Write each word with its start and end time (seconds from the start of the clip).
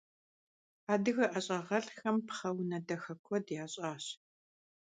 Адыгэ 0.93 1.25
ӀэщӀагъэлӀхэм 1.31 2.17
пхъэ 2.27 2.49
унэ 2.57 2.77
дахэ 2.87 3.13
куэд 3.25 3.45
ящӀащ. 3.63 4.05